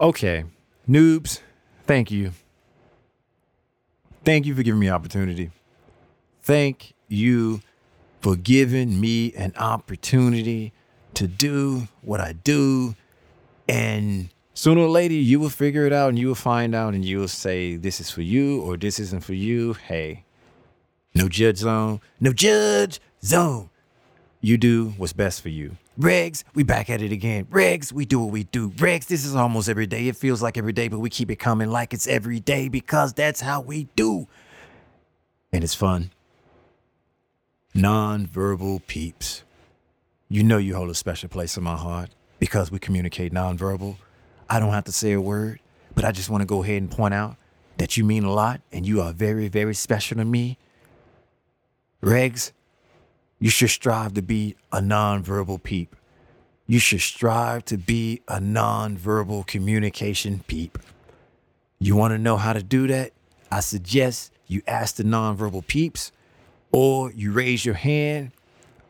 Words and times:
Okay, 0.00 0.42
noobs, 0.90 1.38
thank 1.84 2.10
you. 2.10 2.32
Thank 4.24 4.46
you 4.46 4.56
for 4.56 4.64
giving 4.64 4.80
me 4.80 4.90
opportunity. 4.90 5.52
Thank 6.42 6.94
you 7.06 7.60
for 8.20 8.34
giving 8.34 9.00
me 9.00 9.32
an 9.34 9.54
opportunity 9.56 10.72
to 11.14 11.28
do 11.28 11.86
what 12.02 12.20
I 12.20 12.32
do. 12.32 12.96
And 13.68 14.30
sooner 14.54 14.80
or 14.80 14.88
later, 14.88 15.14
you 15.14 15.38
will 15.38 15.48
figure 15.48 15.86
it 15.86 15.92
out 15.92 16.08
and 16.08 16.18
you 16.18 16.26
will 16.26 16.34
find 16.34 16.74
out 16.74 16.94
and 16.94 17.04
you 17.04 17.20
will 17.20 17.28
say, 17.28 17.76
this 17.76 18.00
is 18.00 18.10
for 18.10 18.22
you 18.22 18.62
or 18.62 18.76
this 18.76 18.98
isn't 18.98 19.22
for 19.22 19.34
you. 19.34 19.74
Hey, 19.74 20.23
no 21.14 21.28
judge 21.28 21.58
zone. 21.58 22.00
No 22.20 22.32
judge 22.32 23.00
zone. 23.22 23.70
You 24.40 24.58
do 24.58 24.90
what's 24.98 25.12
best 25.12 25.40
for 25.40 25.48
you. 25.48 25.76
Regs, 25.98 26.42
we 26.54 26.64
back 26.64 26.90
at 26.90 27.00
it 27.00 27.12
again. 27.12 27.44
Regs, 27.46 27.92
we 27.92 28.04
do 28.04 28.18
what 28.18 28.32
we 28.32 28.44
do. 28.44 28.70
Regs, 28.70 29.06
this 29.06 29.24
is 29.24 29.36
almost 29.36 29.68
every 29.68 29.86
day. 29.86 30.08
It 30.08 30.16
feels 30.16 30.42
like 30.42 30.58
every 30.58 30.72
day, 30.72 30.88
but 30.88 30.98
we 30.98 31.08
keep 31.08 31.30
it 31.30 31.36
coming 31.36 31.70
like 31.70 31.94
it's 31.94 32.08
every 32.08 32.40
day 32.40 32.68
because 32.68 33.12
that's 33.14 33.40
how 33.40 33.60
we 33.60 33.84
do. 33.94 34.26
And 35.52 35.62
it's 35.62 35.74
fun. 35.74 36.10
Non-verbal 37.74 38.82
peeps. 38.86 39.44
You 40.28 40.42
know 40.42 40.58
you 40.58 40.74
hold 40.74 40.90
a 40.90 40.94
special 40.94 41.28
place 41.28 41.56
in 41.56 41.62
my 41.62 41.76
heart 41.76 42.10
because 42.40 42.72
we 42.72 42.80
communicate 42.80 43.32
non-verbal. 43.32 43.96
I 44.50 44.58
don't 44.58 44.72
have 44.72 44.84
to 44.84 44.92
say 44.92 45.12
a 45.12 45.20
word, 45.20 45.60
but 45.94 46.04
I 46.04 46.10
just 46.10 46.28
want 46.28 46.42
to 46.42 46.46
go 46.46 46.64
ahead 46.64 46.82
and 46.82 46.90
point 46.90 47.14
out 47.14 47.36
that 47.78 47.96
you 47.96 48.04
mean 48.04 48.24
a 48.24 48.32
lot 48.32 48.60
and 48.72 48.84
you 48.84 49.00
are 49.00 49.12
very, 49.12 49.46
very 49.46 49.74
special 49.74 50.16
to 50.16 50.24
me. 50.24 50.58
Regs, 52.04 52.52
you 53.38 53.48
should 53.48 53.70
strive 53.70 54.12
to 54.12 54.22
be 54.22 54.56
a 54.70 54.80
nonverbal 54.80 55.62
peep. 55.62 55.96
You 56.66 56.78
should 56.78 57.00
strive 57.00 57.64
to 57.66 57.78
be 57.78 58.20
a 58.28 58.38
nonverbal 58.40 59.46
communication 59.46 60.44
peep. 60.46 60.78
You 61.78 61.96
want 61.96 62.12
to 62.12 62.18
know 62.18 62.36
how 62.36 62.52
to 62.52 62.62
do 62.62 62.86
that? 62.88 63.12
I 63.50 63.60
suggest 63.60 64.32
you 64.46 64.60
ask 64.66 64.96
the 64.96 65.02
nonverbal 65.02 65.66
peeps, 65.66 66.12
or 66.72 67.10
you 67.12 67.32
raise 67.32 67.64
your 67.64 67.74
hand, 67.74 68.32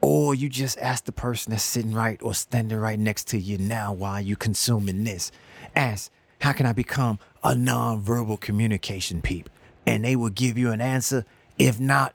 or 0.01 0.35
you 0.35 0.49
just 0.49 0.77
ask 0.79 1.05
the 1.05 1.13
person 1.13 1.53
that's 1.53 1.63
sitting 1.63 1.93
right 1.93 2.21
or 2.21 2.35
standing 2.35 2.79
right 2.79 2.99
next 2.99 3.29
to 3.29 3.39
you 3.39 3.59
now 3.59 3.93
while 3.93 4.21
you 4.21 4.35
consuming 4.35 5.05
this. 5.05 5.31
Ask, 5.77 6.11
how 6.41 6.53
can 6.53 6.67
I 6.67 6.73
become 6.73 7.21
a 7.45 7.53
nonverbal 7.53 8.41
communication 8.41 9.23
peep? 9.23 9.49
And 9.87 10.05
they 10.05 10.17
will 10.17 10.31
give 10.31 10.59
you 10.59 10.73
an 10.73 10.81
answer. 10.81 11.25
If 11.59 11.79
not, 11.79 12.15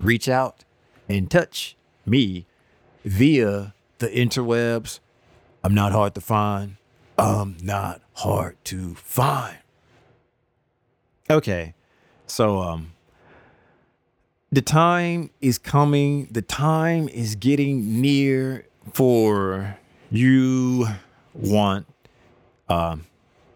reach 0.00 0.28
out 0.28 0.64
and 1.08 1.30
touch 1.30 1.76
me 2.06 2.46
via 3.04 3.74
the 3.98 4.08
interwebs. 4.08 5.00
I'm 5.62 5.74
not 5.74 5.92
hard 5.92 6.14
to 6.14 6.20
find. 6.20 6.76
I'm 7.16 7.56
not 7.62 8.02
hard 8.14 8.56
to 8.64 8.94
find. 8.94 9.58
Okay. 11.30 11.74
So 12.26 12.60
um 12.60 12.92
the 14.50 14.62
time 14.62 15.30
is 15.40 15.58
coming. 15.58 16.28
The 16.30 16.42
time 16.42 17.08
is 17.08 17.34
getting 17.34 18.00
near 18.00 18.66
for 18.92 19.78
you 20.10 20.86
want 21.32 21.86
um 22.68 23.06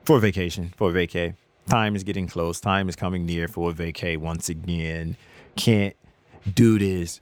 for 0.05 0.19
vacation, 0.19 0.73
for 0.77 0.91
vacay. 0.93 1.35
Time 1.69 1.95
is 1.95 2.03
getting 2.03 2.27
close. 2.27 2.61
Time 2.61 2.89
is 2.89 2.97
coming 2.97 3.27
near 3.27 3.47
for 3.47 3.71
a 3.71 3.75
vacay 3.75 4.17
once 4.17 4.49
again. 4.49 5.17
Can't 5.55 5.95
do 6.55 6.77
is 6.77 7.21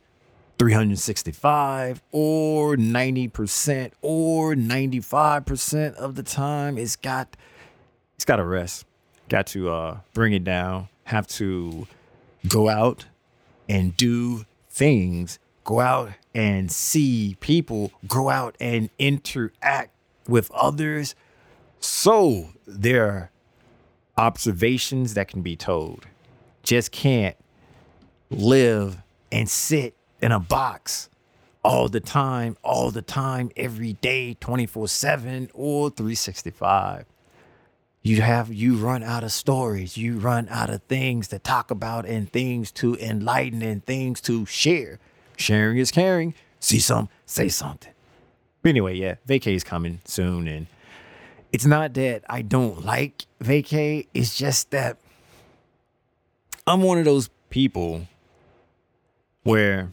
365 0.59 2.03
or 2.13 2.77
90% 2.77 3.93
or 4.03 4.55
95% 4.55 5.95
of 5.95 6.15
the 6.15 6.23
time 6.23 6.79
it's 6.79 6.97
got 6.97 7.37
it's 8.15 8.25
got 8.25 8.37
to 8.37 8.45
rest. 8.45 8.87
Got 9.29 9.47
to 9.49 9.71
uh 9.71 9.99
bring 10.15 10.33
it 10.33 10.45
down 10.45 10.89
have 11.07 11.27
to 11.27 11.87
go 12.49 12.69
out 12.69 13.07
and 13.69 13.97
do 13.97 14.45
things 14.69 15.39
go 15.65 15.81
out 15.81 16.11
and 16.35 16.71
see 16.71 17.37
people 17.41 17.91
go 18.07 18.29
out 18.31 18.57
and 18.61 18.89
interact 18.99 19.91
with 20.29 20.51
others. 20.53 21.15
So 21.81 22.51
there 22.67 23.07
are 23.07 23.31
observations 24.17 25.15
that 25.15 25.29
can 25.29 25.43
be 25.43 25.57
told. 25.57 26.07
Just 26.63 26.93
can't 26.93 27.37
live 28.31 29.03
and 29.31 29.49
sit 29.49 29.95
in 30.21 30.33
a 30.33 30.41
box 30.41 31.09
all 31.63 31.89
the 31.89 32.01
time, 32.01 32.57
all 32.63 32.91
the 32.91 33.03
time, 33.03 33.51
every 33.57 33.95
day, 33.95 34.35
24 34.35 34.89
7 34.89 35.51
or 35.53 35.91
365. 35.91 37.05
You 38.03 38.23
have, 38.23 38.53
you 38.55 38.77
run 38.77 39.03
out 39.03 39.25
of 39.25 39.33
stories, 39.33 39.97
you 39.97 40.19
run 40.19 40.47
out 40.49 40.71
of 40.71 40.83
things 40.85 41.27
to 41.29 41.41
talk 41.41 41.73
about 41.73 42.07
and 42.07 42.31
things 42.31 42.71
to 42.73 42.95
enlighten 42.97 43.63
and 43.63 43.85
things 43.85 44.21
to 44.23 44.47
share. 44.47 45.01
Sharing 45.37 45.79
is 45.79 45.91
caring. 45.91 46.35
See 46.61 46.79
some, 46.79 47.09
say 47.27 47.49
something. 47.49 47.93
But 48.63 48.69
anyway, 48.69 48.95
yeah, 48.95 49.17
vacay 49.29 49.55
is 49.55 49.65
coming 49.65 50.01
soon. 50.05 50.47
And 50.47 50.69
it's 51.53 51.67
not 51.67 51.95
that 51.95 52.23
I 52.29 52.43
don't 52.43 52.85
like 52.85 53.27
vacay, 53.43 54.07
it's 54.15 54.37
just 54.37 54.71
that 54.71 54.99
I'm 56.65 56.83
one 56.83 56.99
of 56.99 57.05
those 57.05 57.29
people 57.51 58.07
where 59.47 59.93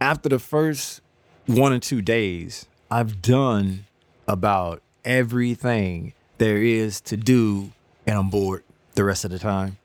after 0.00 0.28
the 0.28 0.38
first 0.38 1.00
one 1.46 1.72
or 1.72 1.80
two 1.80 2.00
days, 2.00 2.66
I've 2.88 3.20
done 3.20 3.86
about 4.28 4.82
everything 5.04 6.14
there 6.38 6.58
is 6.58 7.00
to 7.02 7.16
do 7.16 7.72
and 8.06 8.16
I'm 8.16 8.30
bored 8.30 8.62
the 8.94 9.02
rest 9.02 9.24
of 9.24 9.32
the 9.32 9.40
time. 9.40 9.78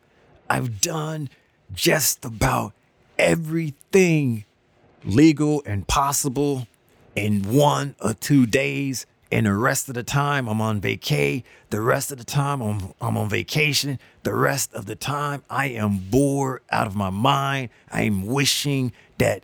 I've 0.48 0.80
done 0.80 1.30
just 1.74 2.24
about 2.24 2.74
everything 3.18 4.46
legal 5.04 5.64
and 5.66 5.88
possible 5.88 6.68
in 7.16 7.52
one 7.52 7.96
or 8.00 8.14
two 8.14 8.46
days 8.46 9.08
and 9.32 9.46
the 9.46 9.54
rest 9.54 9.90
of 9.90 9.96
the 9.96 10.04
time 10.04 10.48
I'm 10.48 10.62
on 10.62 10.80
vacay. 10.80 11.44
The 11.70 11.82
rest 11.82 12.12
of 12.12 12.18
the 12.18 12.24
time 12.24 12.62
I'm, 12.62 12.94
I'm 13.02 13.18
on 13.18 13.30
vacation. 13.30 14.00
The 14.24 14.34
rest 14.34 14.74
of 14.74 14.86
the 14.86 14.96
time 14.96 15.44
I 15.50 15.68
am 15.68 15.98
bored 15.98 16.62
out 16.70 16.88
of 16.88 16.96
my 16.96 17.10
mind. 17.10 17.70
I 17.92 18.04
am 18.04 18.26
wishing 18.26 18.94
that 19.18 19.44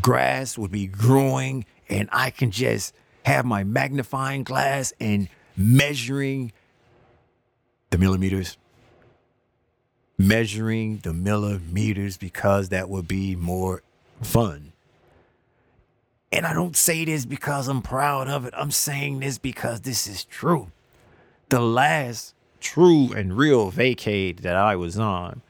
grass 0.00 0.56
would 0.56 0.70
be 0.70 0.86
growing 0.86 1.64
and 1.88 2.08
I 2.12 2.30
can 2.30 2.50
just 2.50 2.94
have 3.24 3.44
my 3.44 3.64
magnifying 3.64 4.44
glass 4.44 4.92
and 5.00 5.28
measuring 5.56 6.52
the 7.90 7.98
millimeters, 7.98 8.56
measuring 10.18 10.98
the 10.98 11.12
millimeters 11.12 12.16
because 12.16 12.68
that 12.68 12.88
would 12.88 13.08
be 13.08 13.34
more 13.34 13.82
fun. 14.22 14.72
And 16.32 16.44
I 16.44 16.52
don't 16.52 16.76
say 16.76 17.04
this 17.04 17.24
because 17.24 17.68
I'm 17.68 17.82
proud 17.82 18.28
of 18.28 18.46
it. 18.46 18.54
I'm 18.56 18.70
saying 18.70 19.20
this 19.20 19.38
because 19.38 19.82
this 19.82 20.06
is 20.06 20.24
true. 20.24 20.70
The 21.48 21.60
last 21.60 22.34
true 22.60 23.12
and 23.12 23.36
real 23.36 23.70
vacate 23.70 24.42
that 24.42 24.56
I 24.56 24.76
was 24.76 24.98
on, 24.98 25.42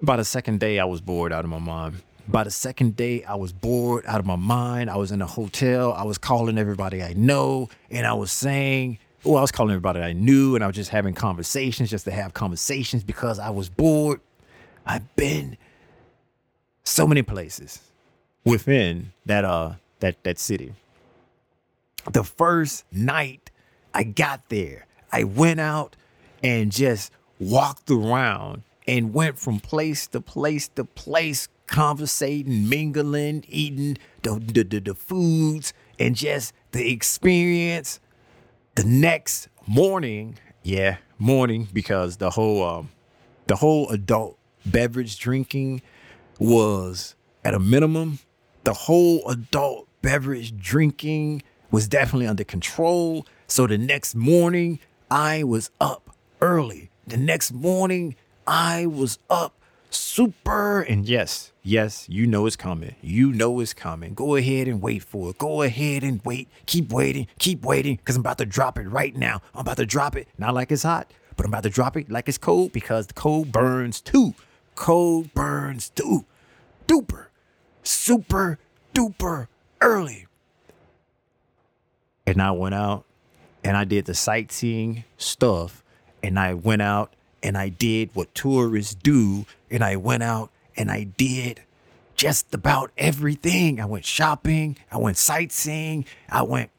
by 0.00 0.16
the 0.16 0.24
second 0.24 0.60
day, 0.60 0.78
I 0.78 0.84
was 0.84 1.00
bored 1.00 1.32
out 1.32 1.44
of 1.44 1.50
my 1.50 1.58
mind. 1.58 2.02
By 2.28 2.44
the 2.44 2.50
second 2.50 2.96
day, 2.96 3.24
I 3.24 3.34
was 3.34 3.52
bored 3.52 4.04
out 4.06 4.20
of 4.20 4.26
my 4.26 4.36
mind. 4.36 4.90
I 4.90 4.96
was 4.96 5.10
in 5.10 5.22
a 5.22 5.26
hotel. 5.26 5.92
I 5.92 6.04
was 6.04 6.18
calling 6.18 6.58
everybody 6.58 7.02
I 7.02 7.12
know, 7.14 7.68
and 7.90 8.06
I 8.06 8.12
was 8.14 8.30
saying, 8.32 8.98
well, 9.24 9.38
I 9.38 9.40
was 9.40 9.52
calling 9.52 9.72
everybody 9.72 10.00
I 10.00 10.12
knew, 10.12 10.54
and 10.54 10.62
I 10.62 10.66
was 10.66 10.76
just 10.76 10.90
having 10.90 11.14
conversations 11.14 11.90
just 11.90 12.04
to 12.04 12.10
have 12.10 12.34
conversations 12.34 13.02
because 13.02 13.38
I 13.38 13.50
was 13.50 13.68
bored. 13.68 14.20
I've 14.84 15.16
been 15.16 15.56
so 16.84 17.06
many 17.06 17.22
places 17.22 17.80
within 18.46 19.12
that 19.26 19.44
uh 19.44 19.74
that 20.00 20.22
that 20.24 20.38
city. 20.38 20.72
The 22.10 22.24
first 22.24 22.84
night 22.92 23.50
I 23.92 24.04
got 24.04 24.48
there, 24.48 24.86
I 25.12 25.24
went 25.24 25.60
out 25.60 25.96
and 26.42 26.70
just 26.72 27.12
walked 27.38 27.90
around 27.90 28.62
and 28.86 29.12
went 29.12 29.38
from 29.38 29.58
place 29.58 30.06
to 30.08 30.20
place 30.20 30.68
to 30.68 30.84
place, 30.84 31.48
conversating, 31.66 32.68
mingling, 32.68 33.44
eating 33.48 33.98
the, 34.22 34.38
the, 34.38 34.62
the, 34.62 34.78
the 34.78 34.94
foods, 34.94 35.74
and 35.98 36.14
just 36.14 36.54
the 36.70 36.90
experience. 36.90 37.98
The 38.76 38.84
next 38.84 39.48
morning, 39.66 40.38
yeah, 40.62 40.98
morning, 41.18 41.66
because 41.72 42.18
the 42.18 42.30
whole 42.30 42.62
um, 42.62 42.90
the 43.48 43.56
whole 43.56 43.88
adult 43.88 44.38
beverage 44.64 45.18
drinking 45.18 45.82
was 46.38 47.16
at 47.44 47.54
a 47.54 47.58
minimum. 47.58 48.20
The 48.66 48.74
whole 48.74 49.22
adult 49.28 49.86
beverage 50.02 50.56
drinking 50.56 51.44
was 51.70 51.86
definitely 51.86 52.26
under 52.26 52.42
control. 52.42 53.24
So 53.46 53.68
the 53.68 53.78
next 53.78 54.16
morning, 54.16 54.80
I 55.08 55.44
was 55.44 55.70
up 55.80 56.16
early. 56.40 56.90
The 57.06 57.16
next 57.16 57.52
morning, 57.52 58.16
I 58.44 58.86
was 58.86 59.20
up 59.30 59.54
super. 59.90 60.80
And 60.80 61.08
yes, 61.08 61.52
yes, 61.62 62.08
you 62.08 62.26
know 62.26 62.44
it's 62.44 62.56
coming. 62.56 62.96
You 63.02 63.32
know 63.32 63.60
it's 63.60 63.72
coming. 63.72 64.14
Go 64.14 64.34
ahead 64.34 64.66
and 64.66 64.82
wait 64.82 65.04
for 65.04 65.30
it. 65.30 65.38
Go 65.38 65.62
ahead 65.62 66.02
and 66.02 66.20
wait. 66.24 66.48
Keep 66.66 66.92
waiting. 66.92 67.28
Keep 67.38 67.64
waiting 67.64 67.94
because 67.94 68.16
I'm 68.16 68.22
about 68.22 68.38
to 68.38 68.46
drop 68.46 68.78
it 68.78 68.88
right 68.88 69.14
now. 69.14 69.42
I'm 69.54 69.60
about 69.60 69.76
to 69.76 69.86
drop 69.86 70.16
it. 70.16 70.26
Not 70.38 70.54
like 70.54 70.72
it's 70.72 70.82
hot, 70.82 71.12
but 71.36 71.46
I'm 71.46 71.52
about 71.52 71.62
to 71.62 71.70
drop 71.70 71.96
it 71.96 72.10
like 72.10 72.28
it's 72.28 72.36
cold 72.36 72.72
because 72.72 73.06
the 73.06 73.14
cold 73.14 73.52
burns 73.52 74.00
too. 74.00 74.34
Cold 74.74 75.32
burns 75.34 75.90
too. 75.90 76.24
Duper. 76.88 77.25
Super 77.86 78.58
duper 78.94 79.48
early. 79.80 80.26
And 82.26 82.42
I 82.42 82.50
went 82.50 82.74
out 82.74 83.04
and 83.62 83.76
I 83.76 83.84
did 83.84 84.06
the 84.06 84.14
sightseeing 84.14 85.04
stuff. 85.16 85.82
And 86.22 86.38
I 86.38 86.54
went 86.54 86.82
out 86.82 87.14
and 87.42 87.56
I 87.56 87.68
did 87.68 88.10
what 88.14 88.34
tourists 88.34 88.94
do. 88.94 89.46
And 89.70 89.84
I 89.84 89.96
went 89.96 90.22
out 90.22 90.50
and 90.76 90.90
I 90.90 91.04
did 91.04 91.62
just 92.16 92.52
about 92.54 92.90
everything. 92.98 93.80
I 93.80 93.84
went 93.84 94.04
shopping, 94.04 94.76
I 94.90 94.96
went 94.96 95.16
sightseeing, 95.16 96.06
I 96.28 96.42
went 96.42 96.70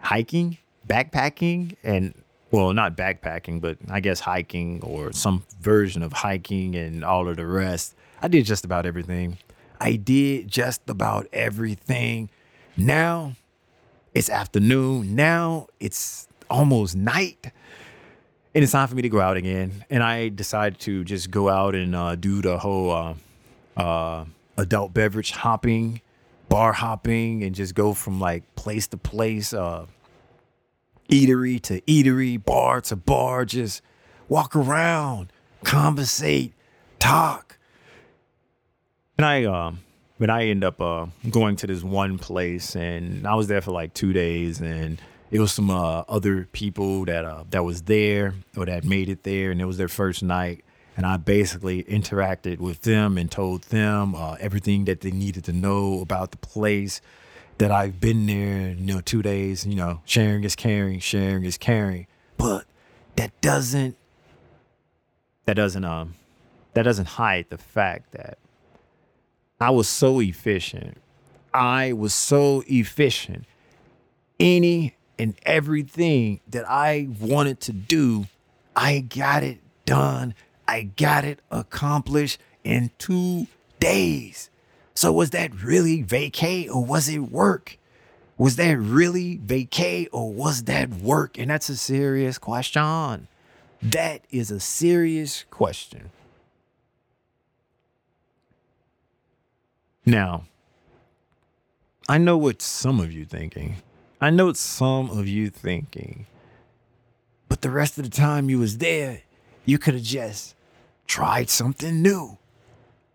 hiking, 0.00 0.58
backpacking, 0.86 1.76
and 1.82 2.14
well, 2.50 2.72
not 2.72 2.96
backpacking, 2.96 3.60
but 3.60 3.78
I 3.90 4.00
guess 4.00 4.20
hiking 4.20 4.80
or 4.82 5.12
some 5.12 5.44
version 5.60 6.02
of 6.02 6.12
hiking 6.12 6.76
and 6.76 7.04
all 7.04 7.28
of 7.28 7.36
the 7.36 7.46
rest. 7.46 7.94
I 8.22 8.28
did 8.28 8.44
just 8.44 8.64
about 8.64 8.86
everything. 8.86 9.38
I 9.80 9.96
did 9.96 10.48
just 10.48 10.88
about 10.88 11.26
everything. 11.32 12.30
Now 12.76 13.34
it's 14.14 14.30
afternoon. 14.30 15.14
Now 15.14 15.68
it's 15.80 16.28
almost 16.48 16.96
night. 16.96 17.52
And 18.54 18.62
it's 18.62 18.72
time 18.72 18.88
for 18.88 18.94
me 18.94 19.02
to 19.02 19.10
go 19.10 19.20
out 19.20 19.36
again. 19.36 19.84
And 19.90 20.02
I 20.02 20.30
decided 20.30 20.80
to 20.80 21.04
just 21.04 21.30
go 21.30 21.50
out 21.50 21.74
and 21.74 21.94
uh, 21.94 22.14
do 22.14 22.40
the 22.40 22.56
whole 22.58 22.90
uh, 22.90 23.14
uh, 23.76 24.24
adult 24.56 24.94
beverage 24.94 25.32
hopping, 25.32 26.00
bar 26.48 26.72
hopping, 26.72 27.44
and 27.44 27.54
just 27.54 27.74
go 27.74 27.92
from 27.92 28.18
like 28.18 28.54
place 28.54 28.86
to 28.88 28.96
place, 28.96 29.52
uh, 29.52 29.84
eatery 31.10 31.60
to 31.60 31.82
eatery, 31.82 32.42
bar 32.42 32.80
to 32.80 32.96
bar, 32.96 33.44
just 33.44 33.82
walk 34.28 34.56
around, 34.56 35.30
conversate, 35.62 36.54
talk. 36.98 37.55
And 39.18 39.24
I 39.24 39.72
but 40.18 40.30
I 40.30 40.44
end 40.44 40.64
up 40.64 40.80
uh, 40.80 41.06
going 41.30 41.56
to 41.56 41.66
this 41.66 41.82
one 41.82 42.18
place, 42.18 42.74
and 42.74 43.26
I 43.26 43.34
was 43.34 43.48
there 43.48 43.60
for 43.60 43.70
like 43.70 43.92
two 43.92 44.12
days, 44.12 44.60
and 44.60 45.00
it 45.30 45.40
was 45.40 45.52
some 45.52 45.70
uh, 45.70 46.04
other 46.08 46.48
people 46.52 47.04
that 47.04 47.24
uh, 47.24 47.44
that 47.50 47.64
was 47.64 47.82
there 47.82 48.34
or 48.56 48.66
that 48.66 48.84
made 48.84 49.08
it 49.08 49.24
there, 49.24 49.50
and 49.50 49.60
it 49.60 49.66
was 49.66 49.76
their 49.76 49.88
first 49.88 50.22
night. 50.22 50.64
And 50.96 51.04
I 51.04 51.18
basically 51.18 51.84
interacted 51.84 52.58
with 52.58 52.80
them 52.82 53.18
and 53.18 53.30
told 53.30 53.64
them 53.64 54.14
uh, 54.14 54.36
everything 54.40 54.86
that 54.86 55.02
they 55.02 55.10
needed 55.10 55.44
to 55.44 55.52
know 55.52 56.00
about 56.00 56.30
the 56.30 56.38
place. 56.38 57.00
That 57.58 57.70
I've 57.70 58.00
been 58.00 58.26
there, 58.26 58.70
you 58.70 58.94
know, 58.94 59.00
two 59.00 59.22
days. 59.22 59.66
You 59.66 59.76
know, 59.76 60.02
sharing 60.04 60.44
is 60.44 60.54
caring, 60.54 61.00
sharing 61.00 61.44
is 61.44 61.56
caring. 61.56 62.06
But 62.36 62.66
that 63.16 63.38
doesn't 63.40 63.96
that 65.46 65.54
doesn't 65.54 65.84
um 65.84 66.14
that 66.74 66.82
doesn't 66.82 67.06
hide 67.06 67.46
the 67.48 67.56
fact 67.56 68.12
that 68.12 68.38
I 69.60 69.70
was 69.70 69.88
so 69.88 70.20
efficient. 70.20 70.98
I 71.54 71.92
was 71.92 72.12
so 72.12 72.62
efficient. 72.66 73.46
Any 74.38 74.94
and 75.18 75.34
everything 75.44 76.40
that 76.48 76.68
I 76.68 77.08
wanted 77.20 77.60
to 77.60 77.72
do, 77.72 78.26
I 78.74 79.00
got 79.00 79.42
it 79.42 79.60
done. 79.86 80.34
I 80.68 80.82
got 80.82 81.24
it 81.24 81.40
accomplished 81.50 82.38
in 82.64 82.90
two 82.98 83.46
days. 83.80 84.50
So 84.94 85.12
was 85.12 85.30
that 85.30 85.62
really 85.62 86.02
vacay 86.02 86.68
or 86.68 86.84
was 86.84 87.08
it 87.08 87.18
work? 87.18 87.78
Was 88.36 88.56
that 88.56 88.76
really 88.76 89.38
vacay 89.38 90.08
or 90.12 90.30
was 90.30 90.64
that 90.64 90.90
work? 90.90 91.38
And 91.38 91.50
that's 91.50 91.70
a 91.70 91.76
serious 91.76 92.36
question. 92.36 93.28
That 93.82 94.22
is 94.30 94.50
a 94.50 94.60
serious 94.60 95.44
question. 95.50 96.10
Now, 100.08 100.44
I 102.08 102.18
know 102.18 102.38
what 102.38 102.62
some 102.62 103.00
of 103.00 103.10
you 103.10 103.24
thinking. 103.24 103.76
I 104.20 104.30
know 104.30 104.46
what 104.46 104.56
some 104.56 105.10
of 105.10 105.26
you 105.26 105.50
thinking. 105.50 106.26
But 107.48 107.62
the 107.62 107.70
rest 107.70 107.98
of 107.98 108.04
the 108.04 108.16
time 108.16 108.48
you 108.48 108.60
was 108.60 108.78
there, 108.78 109.22
you 109.64 109.78
could 109.78 109.94
have 109.94 110.04
just 110.04 110.54
tried 111.08 111.50
something 111.50 112.02
new. 112.02 112.38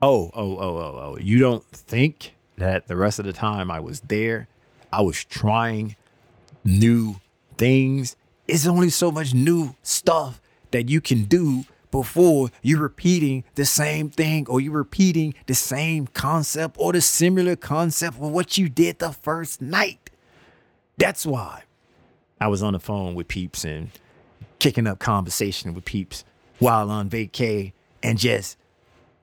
Oh, 0.02 0.32
oh, 0.34 0.58
oh, 0.58 0.78
oh, 0.78 1.00
oh. 1.02 1.18
You 1.18 1.40
don't 1.40 1.64
think 1.72 2.36
that 2.58 2.88
the 2.88 2.98
rest 2.98 3.20
of 3.20 3.26
the 3.26 3.34
time 3.34 3.72
I 3.72 3.80
was 3.80 4.02
there, 4.02 4.50
I 4.92 5.00
was 5.00 5.24
trying 5.24 5.96
new 6.66 7.22
things? 7.58 8.18
It's 8.50 8.68
only 8.68 8.90
so 8.90 9.12
much 9.12 9.34
new 9.34 9.76
stuff 9.82 10.42
that 10.72 10.90
you 10.90 11.00
can 11.00 11.24
do 11.24 11.64
before 11.92 12.50
you're 12.62 12.82
repeating 12.82 13.44
the 13.56 13.66
same 13.66 14.10
thing 14.10 14.48
or 14.48 14.60
you're 14.60 14.74
repeating 14.74 15.34
the 15.46 15.54
same 15.54 16.08
concept 16.08 16.76
or 16.80 16.94
the 16.94 17.02
similar 17.02 17.56
concept 17.56 18.16
of 18.16 18.32
what 18.32 18.58
you 18.58 18.70
did 18.70 19.00
the 19.00 19.12
first 19.12 19.62
night. 19.62 20.10
That's 20.98 21.26
why 21.26 21.64
I 22.40 22.48
was 22.48 22.64
on 22.64 22.74
the 22.74 22.80
phone 22.80 23.14
with 23.14 23.28
peeps 23.28 23.64
and 23.66 23.92
kicking 24.60 24.88
up 24.88 25.00
conversation 25.00 25.74
with 25.74 25.86
peeps 25.86 26.24
while 26.60 26.90
on 26.90 27.10
vacay 27.10 27.74
and 28.04 28.18
just 28.18 28.58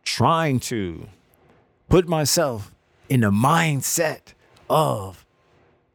trying 0.05 0.61
to 0.61 1.09
put 1.89 2.09
myself 2.09 2.75
in 3.09 3.21
the 3.21 3.31
mindset 3.31 4.35
of 4.69 5.25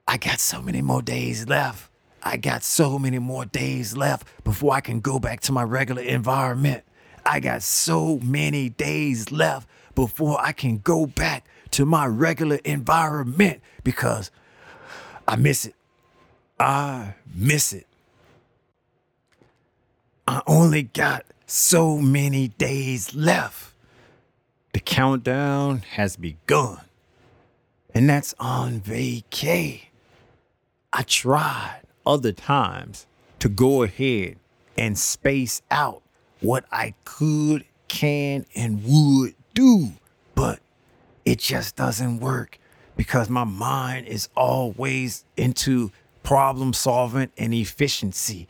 I 0.07 0.17
got 0.17 0.39
so 0.39 0.61
many 0.61 0.81
more 0.81 1.01
days 1.01 1.47
left. 1.47 1.89
I 2.23 2.37
got 2.37 2.63
so 2.63 2.97
many 2.97 3.19
more 3.19 3.45
days 3.45 3.97
left 3.97 4.27
before 4.43 4.73
I 4.73 4.81
can 4.81 5.01
go 5.01 5.19
back 5.19 5.41
to 5.41 5.51
my 5.51 5.63
regular 5.63 6.01
environment. 6.01 6.83
I 7.25 7.39
got 7.39 7.63
so 7.63 8.19
many 8.19 8.69
days 8.69 9.31
left 9.31 9.67
before 9.95 10.39
I 10.41 10.53
can 10.53 10.77
go 10.79 11.05
back 11.05 11.45
to 11.71 11.85
my 11.85 12.05
regular 12.05 12.57
environment 12.63 13.61
because 13.83 14.31
I 15.27 15.35
miss 15.35 15.65
it. 15.65 15.75
I 16.59 17.15
miss 17.33 17.73
it. 17.73 17.87
I 20.27 20.41
only 20.47 20.83
got 20.83 21.25
so 21.45 21.97
many 21.97 22.47
days 22.49 23.13
left. 23.13 23.73
The 24.73 24.79
countdown 24.79 25.79
has 25.91 26.15
begun. 26.15 26.79
and 27.93 28.09
that's 28.09 28.33
on 28.39 28.79
vacay. 28.81 29.83
I 30.91 31.03
tried 31.03 31.82
other 32.05 32.31
times 32.31 33.05
to 33.39 33.49
go 33.49 33.83
ahead 33.83 34.37
and 34.77 34.97
space 34.97 35.61
out 35.69 36.01
what 36.41 36.65
I 36.71 36.93
could, 37.05 37.65
can, 37.87 38.45
and 38.55 38.83
would 38.85 39.35
do, 39.53 39.91
but 40.35 40.59
it 41.25 41.39
just 41.39 41.75
doesn't 41.75 42.19
work 42.19 42.59
because 42.95 43.29
my 43.29 43.43
mind 43.43 44.07
is 44.07 44.29
always 44.35 45.25
into 45.37 45.91
problem 46.21 46.73
solving 46.73 47.31
and 47.37 47.53
efficiency. 47.53 48.47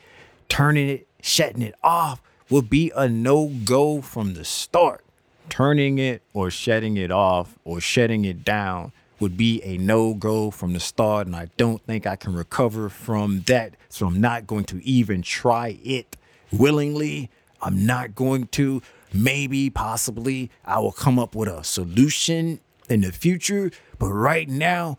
Turning 0.49 0.89
it, 0.89 1.07
shutting 1.21 1.61
it 1.61 1.75
off 1.83 2.21
would 2.49 2.69
be 2.69 2.91
a 2.95 3.07
no 3.07 3.47
go 3.65 4.01
from 4.01 4.33
the 4.33 4.45
start. 4.45 5.03
Turning 5.49 5.99
it 5.99 6.21
or 6.33 6.49
shutting 6.49 6.97
it 6.97 7.11
off 7.11 7.57
or 7.63 7.81
shutting 7.81 8.25
it 8.25 8.43
down 8.43 8.91
would 9.23 9.37
be 9.37 9.63
a 9.63 9.77
no 9.77 10.13
go 10.13 10.51
from 10.51 10.73
the 10.73 10.79
start. 10.81 11.25
And 11.25 11.35
I 11.35 11.47
don't 11.55 11.81
think 11.85 12.05
I 12.05 12.17
can 12.17 12.35
recover 12.35 12.89
from 12.89 13.41
that. 13.47 13.75
So 13.87 14.05
I'm 14.05 14.19
not 14.19 14.45
going 14.45 14.65
to 14.65 14.85
even 14.85 15.21
try 15.21 15.79
it 15.83 16.17
willingly. 16.51 17.29
I'm 17.61 17.85
not 17.85 18.13
going 18.13 18.47
to. 18.47 18.81
Maybe, 19.15 19.69
possibly, 19.69 20.51
I 20.65 20.79
will 20.79 20.91
come 20.91 21.19
up 21.19 21.35
with 21.35 21.47
a 21.47 21.63
solution 21.63 22.59
in 22.89 23.01
the 23.01 23.11
future. 23.11 23.71
But 23.97 24.09
right 24.09 24.49
now, 24.49 24.97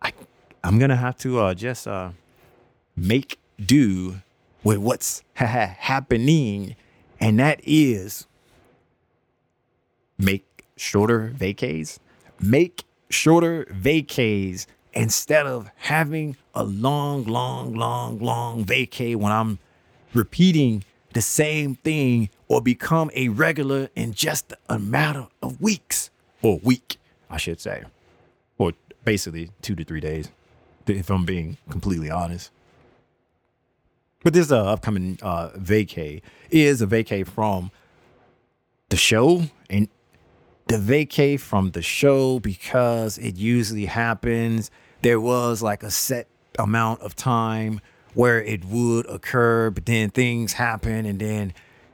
I 0.00 0.12
I'm 0.62 0.78
gonna 0.78 0.96
have 0.96 1.18
to 1.18 1.40
uh, 1.40 1.54
just 1.54 1.86
uh, 1.86 2.10
make 2.96 3.38
do 3.60 4.20
with 4.62 4.78
what's 4.78 5.22
happening, 5.34 6.76
and 7.20 7.40
that 7.40 7.60
is 7.64 8.28
make 10.16 10.64
shorter 10.76 11.34
vacays. 11.36 11.98
Make 12.44 12.84
shorter 13.08 13.64
vacays 13.70 14.66
instead 14.92 15.46
of 15.46 15.70
having 15.76 16.36
a 16.54 16.62
long, 16.62 17.24
long, 17.24 17.74
long, 17.74 18.18
long 18.18 18.66
vacay 18.66 19.16
when 19.16 19.32
I'm 19.32 19.58
repeating 20.12 20.84
the 21.14 21.22
same 21.22 21.76
thing 21.76 22.28
or 22.48 22.60
become 22.60 23.10
a 23.14 23.28
regular 23.28 23.88
in 23.96 24.12
just 24.12 24.52
a 24.68 24.78
matter 24.78 25.26
of 25.42 25.58
weeks 25.58 26.10
or 26.42 26.58
week, 26.62 26.98
I 27.30 27.38
should 27.38 27.60
say, 27.60 27.84
or 28.58 28.72
basically 29.04 29.50
two 29.62 29.74
to 29.76 29.84
three 29.84 30.00
days, 30.00 30.28
if 30.86 31.08
I'm 31.08 31.24
being 31.24 31.56
completely 31.70 32.10
honest. 32.10 32.50
But 34.22 34.34
this 34.34 34.52
uh, 34.52 34.64
upcoming 34.64 35.18
uh, 35.22 35.50
vacay 35.56 36.20
is 36.50 36.82
a 36.82 36.86
vacay 36.86 37.26
from 37.26 37.70
the 38.90 38.96
show 38.96 39.44
the 40.66 40.76
vacay 40.76 41.38
from 41.38 41.72
the 41.72 41.82
show 41.82 42.40
because 42.40 43.18
it 43.18 43.36
usually 43.36 43.86
happens. 43.86 44.70
There 45.02 45.20
was 45.20 45.62
like 45.62 45.82
a 45.82 45.90
set 45.90 46.28
amount 46.58 47.00
of 47.00 47.14
time 47.14 47.80
where 48.14 48.42
it 48.42 48.64
would 48.64 49.08
occur, 49.10 49.70
but 49.70 49.86
then 49.86 50.10
things 50.10 50.54
happen 50.54 51.04
and 51.04 51.18
then 51.18 51.52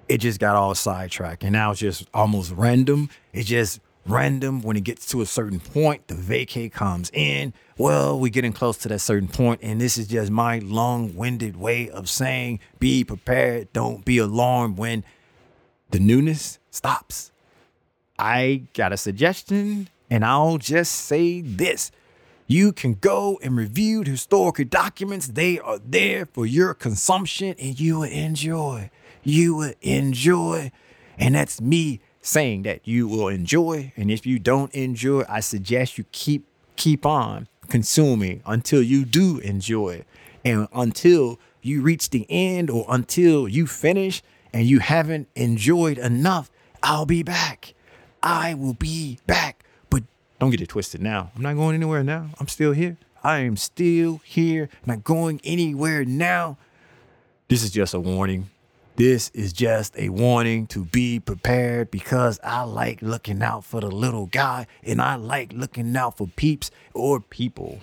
it 0.08 0.18
just 0.18 0.38
got 0.38 0.56
all 0.56 0.74
sidetracked. 0.74 1.44
And 1.44 1.52
now 1.52 1.70
it's 1.70 1.80
just 1.80 2.06
almost 2.12 2.52
random. 2.52 3.10
It's 3.32 3.48
just 3.48 3.80
random 4.06 4.62
when 4.62 4.76
it 4.76 4.84
gets 4.84 5.06
to 5.06 5.20
a 5.20 5.26
certain 5.26 5.60
point, 5.60 6.08
the 6.08 6.14
vacay 6.14 6.70
comes 6.70 7.10
in. 7.12 7.52
Well, 7.78 8.18
we're 8.18 8.30
getting 8.30 8.52
close 8.52 8.76
to 8.78 8.88
that 8.88 8.98
certain 9.00 9.28
point, 9.28 9.60
and 9.62 9.80
this 9.80 9.96
is 9.96 10.08
just 10.08 10.30
my 10.30 10.58
long-winded 10.58 11.56
way 11.56 11.88
of 11.88 12.08
saying 12.08 12.60
be 12.78 13.04
prepared, 13.04 13.72
don't 13.72 14.04
be 14.04 14.18
alarmed 14.18 14.76
when 14.76 15.04
the 15.90 15.98
newness 15.98 16.58
stops. 16.70 17.29
I 18.20 18.64
got 18.74 18.92
a 18.92 18.98
suggestion, 18.98 19.88
and 20.10 20.26
I'll 20.26 20.58
just 20.58 20.92
say 20.92 21.40
this. 21.40 21.90
You 22.46 22.72
can 22.72 22.94
go 22.94 23.38
and 23.42 23.56
review 23.56 24.04
the 24.04 24.10
historical 24.10 24.66
documents. 24.66 25.28
They 25.28 25.58
are 25.58 25.78
there 25.78 26.26
for 26.26 26.44
your 26.44 26.74
consumption 26.74 27.54
and 27.58 27.78
you 27.78 28.00
will 28.00 28.10
enjoy. 28.10 28.90
You 29.22 29.54
will 29.54 29.74
enjoy. 29.80 30.70
And 31.16 31.36
that's 31.36 31.60
me 31.60 32.00
saying 32.20 32.64
that 32.64 32.86
you 32.86 33.06
will 33.06 33.28
enjoy. 33.28 33.92
And 33.96 34.10
if 34.10 34.26
you 34.26 34.38
don't 34.38 34.74
enjoy, 34.74 35.22
I 35.28 35.40
suggest 35.40 35.96
you 35.96 36.04
keep 36.10 36.44
keep 36.74 37.06
on 37.06 37.46
consuming 37.68 38.42
until 38.44 38.82
you 38.82 39.04
do 39.04 39.38
enjoy. 39.38 40.04
And 40.44 40.66
until 40.74 41.38
you 41.62 41.82
reach 41.82 42.10
the 42.10 42.26
end 42.28 42.68
or 42.68 42.84
until 42.88 43.48
you 43.48 43.66
finish 43.66 44.22
and 44.52 44.66
you 44.66 44.80
haven't 44.80 45.28
enjoyed 45.36 45.98
enough, 45.98 46.50
I'll 46.82 47.06
be 47.06 47.22
back. 47.22 47.74
I 48.22 48.54
will 48.54 48.74
be 48.74 49.18
back 49.26 49.64
But 49.88 50.02
don't 50.38 50.50
get 50.50 50.60
it 50.60 50.68
twisted 50.68 51.00
now. 51.00 51.30
I'm 51.34 51.42
not 51.42 51.56
going 51.56 51.74
anywhere 51.74 52.02
now. 52.02 52.30
I'm 52.38 52.48
still 52.48 52.72
here. 52.72 52.96
I 53.22 53.40
am 53.40 53.56
still 53.56 54.20
here. 54.24 54.68
Not 54.86 55.04
going 55.04 55.40
anywhere 55.44 56.04
now. 56.04 56.56
This 57.48 57.62
is 57.62 57.70
just 57.70 57.94
a 57.94 58.00
warning. 58.00 58.48
This 58.96 59.30
is 59.30 59.52
just 59.52 59.98
a 59.98 60.10
warning 60.10 60.66
to 60.68 60.84
be 60.84 61.20
prepared 61.20 61.90
because 61.90 62.38
I 62.44 62.62
like 62.62 63.00
looking 63.00 63.42
out 63.42 63.64
for 63.64 63.80
the 63.80 63.90
little 63.90 64.26
guy 64.26 64.66
and 64.82 65.00
I 65.00 65.14
like 65.16 65.52
looking 65.52 65.96
out 65.96 66.18
for 66.18 66.26
peeps 66.26 66.70
or 66.92 67.20
people. 67.20 67.80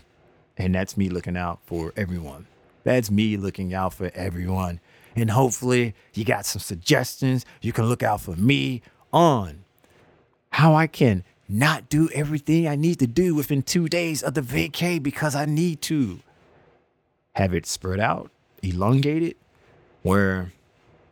And 0.57 0.75
that's 0.75 0.97
me 0.97 1.09
looking 1.09 1.37
out 1.37 1.59
for 1.65 1.93
everyone. 1.95 2.47
That's 2.83 3.11
me 3.11 3.35
looking 3.37 3.73
out 3.73 3.93
for 3.93 4.11
everyone. 4.13 4.79
And 5.15 5.31
hopefully, 5.31 5.95
you 6.13 6.23
got 6.23 6.45
some 6.45 6.59
suggestions. 6.61 7.45
You 7.61 7.73
can 7.73 7.85
look 7.85 8.03
out 8.03 8.21
for 8.21 8.35
me 8.35 8.81
on 9.11 9.63
how 10.57 10.73
I 10.73 10.87
can 10.87 11.23
not 11.47 11.87
do 11.87 12.09
everything 12.15 12.67
I 12.67 12.75
need 12.75 12.97
to 12.97 13.05
do 13.05 13.35
within 13.35 13.61
two 13.61 13.87
days 13.87 14.23
of 14.23 14.33
the 14.33 14.41
vacay 14.41 15.01
because 15.01 15.35
I 15.35 15.45
need 15.45 15.83
to 15.83 16.19
have 17.33 17.53
it 17.53 17.67
spread 17.67 17.99
out, 17.99 18.31
elongated, 18.63 19.35
where, 20.01 20.53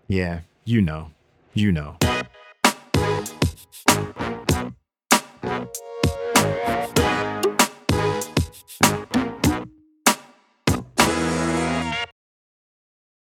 yeah, 0.07 0.39
you 0.63 0.81
know, 0.81 1.11
you 1.53 1.71
know. 1.71 1.95